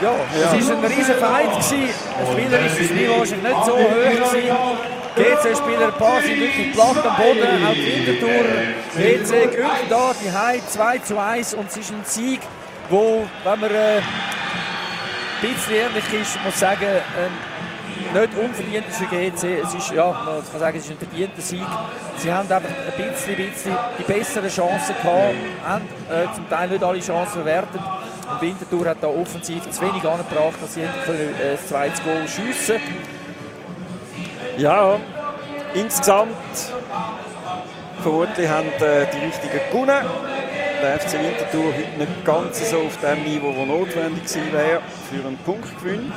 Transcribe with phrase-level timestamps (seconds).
[0.00, 0.14] Ja,
[0.58, 1.50] es war ein riesen Fight.
[1.50, 1.88] Gewesen.
[2.20, 4.32] Das spielerische Niveau war nicht so hoch.
[4.32, 4.98] Gewesen.
[5.16, 8.44] GC-Spieler, paar sind wirklich platt am Boden, auch die Wintertour.
[8.94, 12.40] GC gewinnt da die High 2 zu 1 und es ist ein Sieg,
[12.88, 14.02] wo, wenn man äh, ein
[15.40, 19.60] bisschen ehrlich ist, muss sagen, äh, nicht unverdient ist für GC.
[19.64, 21.66] Es ist, ja, man kann sagen, es ist ein verdienter Sieg.
[22.18, 25.34] Sie haben einfach ein bisschen, bisschen die besseren Chancen gehabt,
[25.66, 27.80] haben äh, zum Teil nicht alle Chancen verwertet.
[28.40, 32.80] Winterthur hat da offensiv zu wenig angebracht, dass sie können, äh, das Goal schiessen
[34.56, 34.98] Ja,
[35.74, 36.34] insgesamt
[38.02, 40.06] vermutlich haben äh, die richtigen gewonnen.
[40.80, 45.26] Der FC Winterthur heute nicht ganz so auf dem Niveau, das notwendig gewesen wäre für
[45.26, 46.12] einen Punktgewinn.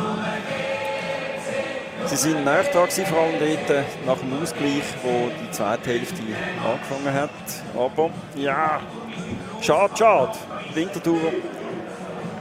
[2.05, 6.21] Sie sind näher vor allem dort äh, nach dem Ausgleich, wo die zweite Hälfte
[6.63, 7.29] angefangen hat.
[7.75, 8.81] Aber ja,
[9.61, 10.31] schade, schade.
[10.73, 11.19] Winterthur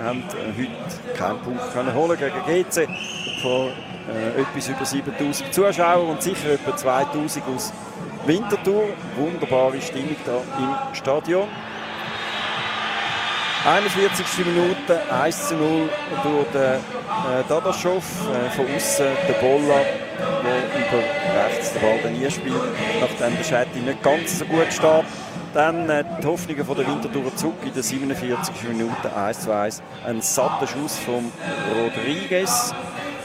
[0.03, 2.89] haben äh, heute keinen Punkt können holen gegen GC
[3.43, 3.71] vor
[4.09, 7.73] äh, etwas über 7000 Zuschauern und sicher etwa 2000 aus
[8.27, 8.85] Winterthur.
[9.17, 11.49] Wunderbare Stimmung da im Stadion.
[13.65, 14.47] 41.
[14.47, 15.89] Minute 1 zu 0
[16.23, 19.81] durch den äh, Dadaschow äh, von außen der Bolla,
[20.43, 22.57] der über rechts den Ball nie spielt,
[23.01, 25.05] nachdem der Schetti nicht ganz so gut steht.
[25.53, 28.55] Dann äh, die Hoffnungen von der Winterthur zurück in der 47.
[28.69, 29.83] Minute 1 zu 1.
[30.07, 31.33] Ein satter Schuss von
[31.75, 32.73] Rodriguez.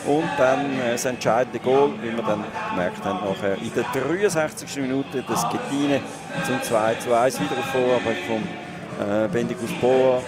[0.07, 4.77] Und dann äh, das entscheidende Goal, wie wir dann gemerkt haben, nachher in der 63.
[4.77, 6.01] Minute das Gettine
[6.45, 8.43] zum 2 zu 1 wieder auf Vorarbeit vom
[9.05, 10.21] äh, Bendigus Boa.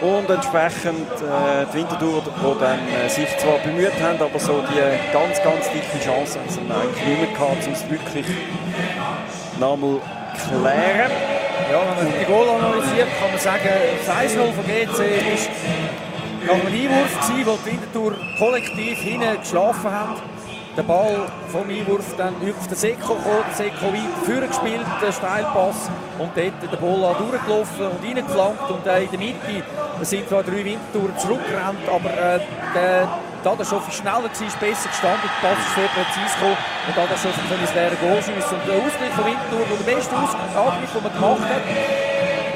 [0.00, 5.12] Und entsprechend äh, die Winterthur, die dann äh, sich zwar bemüht haben, aber so die
[5.12, 8.26] ganz, ganz dicke Chance haben sie eigentlich nicht mehr gehabt, um es wirklich
[9.58, 10.00] nochmal
[11.70, 13.68] Ja, wenn man die Goal analysiert, kann man sagen,
[14.04, 15.50] das 1-0 von GC ist
[16.46, 20.16] nach einem Einwurf gewesen, wo die Winterthur kollektiv hinten geschlafen haben.
[20.76, 26.30] Der Ball vom Einwurf dann auf den Seko gekommen, der Seko weit der Steilpass und
[26.34, 29.64] dort der Bola durchgelaufen und reingeflankt und in der Mitte
[30.02, 32.40] sind zwar drei Wintertouren zurückgerannt, aber äh,
[32.74, 33.08] der
[33.44, 36.56] Dadaschow war schneller, ist besser gestanden, der Pass ist sehr präzise gekommen
[36.88, 38.56] und Dadaschow konnte ins leere Goal schiessen.
[38.56, 41.64] Und der Ausgleich von Winterthur, der beste Angriff, den man gemacht hat,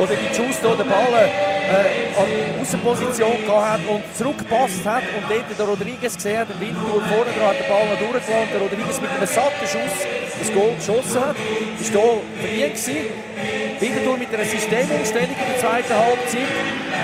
[0.00, 5.58] oder die Justo den Ball äh, an die Außenposition gehabt und zurückgepasst hat und dort
[5.58, 9.00] der Rodriguez gesehen hat, der Winterthur vorne dran hat den Ball noch durchgelassen der Rodriguez
[9.04, 9.96] mit einem satten Schuss
[10.40, 11.36] das Goal geschossen hat.
[11.36, 13.67] War hier verdient gewesen.
[13.80, 16.50] Winterthur mit einer Systemumstellung in der zweiten Halbzeit,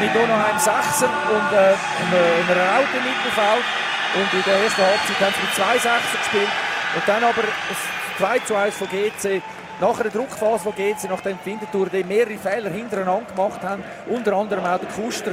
[0.01, 3.67] mit einem Sechser und äh, einer Raute im Mittelfeld.
[4.15, 6.53] Und in der ersten Halbzeit haben sie mit zwei Sechser gespielt.
[6.95, 7.79] Und dann aber das
[8.19, 9.43] 2 zu 1 von GC
[9.81, 14.65] nach einer Druckphase, die GC, nachdem die Winterthur mehrere Fehler hintereinander gemacht haben, unter anderem
[14.65, 15.33] auch der Kuster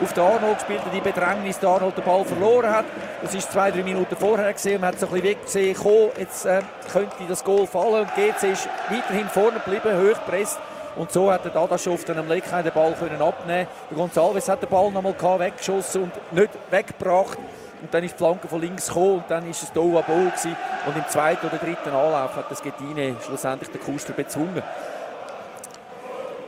[0.00, 2.86] auf den Arnold gespielt hat, die Bedrängnis, der Arnold den Ball verloren hat.
[3.22, 5.76] Das ist zwei, drei Minuten vorher gesehen, man hat so ein bisschen weggesehen,
[6.18, 10.58] jetzt äh, könnte das Goal fallen und GC ist weiterhin vorne geblieben, hoch gepresst.
[10.96, 14.62] Und so hat der Dadaschow dann am Leckheim den Ball können abnehmen Der González hat
[14.62, 17.38] den Ball nochmal weggeschossen und nicht weggebracht.
[17.80, 20.56] Und dann ist die Flanke von links gekommen und dann ist es Bo gewesen.
[20.86, 24.62] Und im zweiten oder dritten Anlauf hat das Gettine schlussendlich den Kuster bezwungen.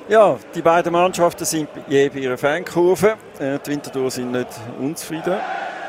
[0.06, 3.16] Ja, die beiden Mannschaften sind je bei ihrer Fankurve.
[3.38, 5.38] Äh, die Winterthur sind nicht unzufrieden,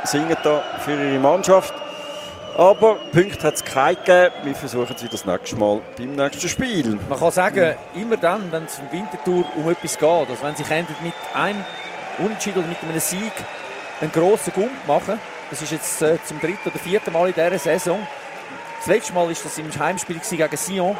[0.06, 1.74] singen da für ihre Mannschaft.
[2.58, 4.34] Aber Punkte hat es keine gegeben.
[4.44, 6.98] Wir versuchen wieder das nächste Mal beim nächsten Spiel.
[7.10, 10.64] Man kann sagen, immer dann, wenn es im Winterthur um etwas geht, also wenn sie
[10.64, 11.66] mit einem
[12.18, 13.34] Unentschieden oder mit einem Sieg
[14.00, 17.60] einen grossen Gump machen, das ist jetzt äh, zum dritten oder vierten Mal in dieser
[17.60, 18.00] Saison.
[18.80, 20.96] Das letzte Mal war das im Heimspiel gegen Sion.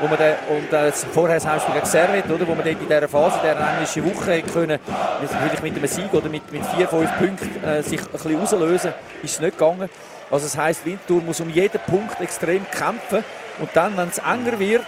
[0.00, 3.08] Wo man den, und äh, vorher das Heimspiel gegen Servet, oder, wo man in dieser
[3.08, 4.78] Phase, in dieser englischen Woche können,
[5.26, 8.94] vielleicht mit einem Sieg oder mit, mit vier, fünf Punkten äh, sich ein bisschen rauslösen,
[9.22, 9.90] ist es nicht gegangen.
[10.30, 13.24] Also das heisst, Winterthur muss um jeden Punkt extrem kämpfen.
[13.58, 14.86] Und dann, wenn es enger wird,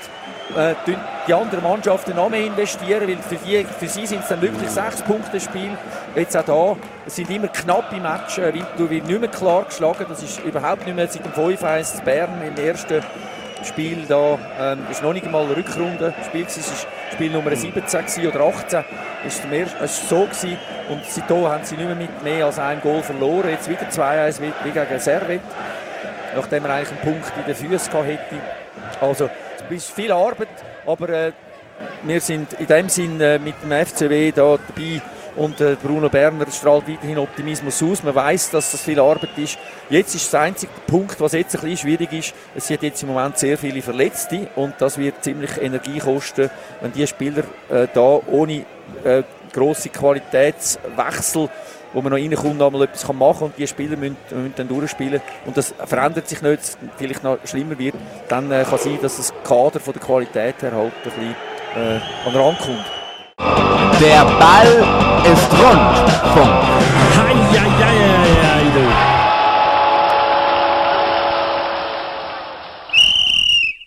[0.56, 0.75] äh,
[1.26, 4.70] die anderen Mannschaften noch mehr investieren, weil für, die, für sie sind es dann wirklich
[4.70, 5.76] sechs Punkte Spiel.
[6.14, 6.76] Jetzt auch da,
[7.06, 10.86] es sind immer knappe Matches, äh, Winterthur wird nicht mehr klar geschlagen, das ist überhaupt
[10.86, 13.03] nicht mehr seit dem 5-1 zu Bern im ersten
[13.64, 18.26] Spiel da, ähm, ist noch nicht einmal eine Rückrunde, Spiel es war Spiel Nummer 17
[18.26, 18.84] oder 18,
[19.26, 19.42] ist
[19.82, 20.59] es so gewesen.
[20.88, 24.41] und seitdem haben sie nicht mehr mit mehr als einem Goal verloren, jetzt wieder 2-1
[24.41, 25.41] wie, gegen Servet,
[26.34, 28.36] nachdem er eigentlich einen Punkt in den Füßen hätte.
[29.00, 29.30] Also
[29.70, 30.48] es ist viel Arbeit,
[30.86, 31.32] aber äh,
[32.03, 35.00] wir sind in dem Sinn äh, mit dem FCW da dabei
[35.37, 38.03] und äh, Bruno Berner strahlt weiterhin Optimismus aus.
[38.03, 39.59] Man weiß, dass das viel Arbeit ist.
[39.89, 42.34] Jetzt ist das einzige Punkt, was jetzt ein bisschen schwierig ist.
[42.55, 46.51] Es sind jetzt im Moment sehr viele Verletzte und das wird ziemlich Energie kosten,
[46.81, 48.65] wenn die Spieler äh, da ohne
[49.05, 51.49] äh, große Qualitätswechsel
[51.93, 54.69] wo man noch reinkommt, noch mal etwas machen kann und die Spieler müssen, müssen dann
[54.69, 57.95] durchspielen und das verändert sich nicht, vielleicht noch schlimmer wird,
[58.29, 61.34] dann äh, kann sein, dass das Kader von der Qualität her halt ein bisschen
[61.77, 63.03] äh, an den Rand kommt.
[64.01, 67.02] Der Ball ist rund.